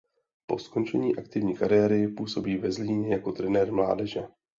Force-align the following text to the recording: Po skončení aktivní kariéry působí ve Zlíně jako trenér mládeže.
Po 0.45 0.57
skončení 0.59 1.15
aktivní 1.15 1.57
kariéry 1.57 2.07
působí 2.07 2.57
ve 2.57 2.71
Zlíně 2.71 3.13
jako 3.13 3.31
trenér 3.31 3.71
mládeže. 3.73 4.23